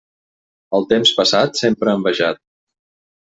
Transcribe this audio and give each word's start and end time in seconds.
El 0.77 0.87
temps 0.93 1.11
passat, 1.19 1.59
sempre 1.65 1.93
envejat. 1.99 2.41